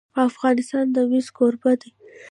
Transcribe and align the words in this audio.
افغانستان 0.29 0.85
د 0.95 0.97
مس 1.09 1.27
کوربه 1.37 1.71
دی. 1.81 1.91